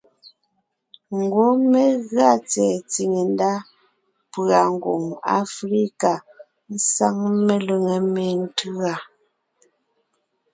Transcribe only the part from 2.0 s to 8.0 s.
gʉa tsɛ̀ɛ tsìŋe ndá pʉ̀a Ngwòŋ Aflíka sáŋ melʉŋé